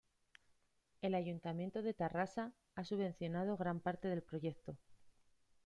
[1.03, 4.75] El Ayuntamiento de Tarrasa ha subvencionado gran parte del proyecto.